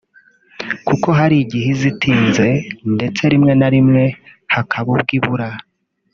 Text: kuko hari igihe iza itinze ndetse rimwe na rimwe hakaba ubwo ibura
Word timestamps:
kuko 0.87 1.07
hari 1.19 1.35
igihe 1.43 1.67
iza 1.73 1.85
itinze 1.93 2.47
ndetse 2.95 3.21
rimwe 3.33 3.51
na 3.59 3.69
rimwe 3.73 4.03
hakaba 4.53 4.87
ubwo 4.95 5.13
ibura 5.17 5.49